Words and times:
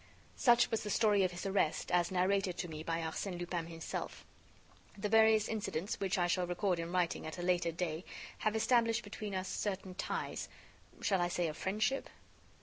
Such 0.35 0.71
was 0.71 0.81
the 0.81 0.89
story 0.89 1.23
of 1.23 1.29
his 1.31 1.45
arrest 1.45 1.91
as 1.91 2.09
narrated 2.09 2.57
to 2.57 2.67
me 2.67 2.81
by 2.81 3.01
Arsène 3.01 3.37
Lupin 3.37 3.67
himself. 3.67 4.25
The 4.97 5.09
various 5.09 5.47
incidents, 5.47 5.99
which 5.99 6.17
I 6.17 6.25
shall 6.25 6.47
record 6.47 6.79
in 6.79 6.91
writing 6.91 7.27
at 7.27 7.37
a 7.37 7.43
later 7.43 7.71
day, 7.71 8.03
have 8.39 8.55
established 8.55 9.03
between 9.03 9.35
us 9.35 9.47
certain 9.47 9.93
ties.... 9.93 10.49
shall 11.01 11.21
I 11.21 11.27
say 11.27 11.47
of 11.49 11.55
friendship? 11.55 12.09